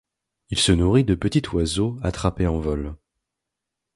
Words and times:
Il 0.49 0.57
se 0.57 0.71
nourrit 0.71 1.03
de 1.03 1.13
petits 1.13 1.47
oiseaux 1.53 1.99
attrapés 2.01 2.47
en 2.47 2.59
vol. 2.59 2.95